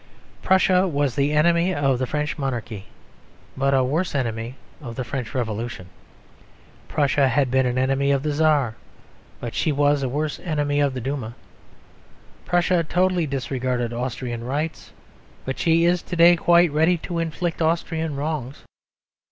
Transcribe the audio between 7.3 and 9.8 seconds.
been an enemy of the Czar; but she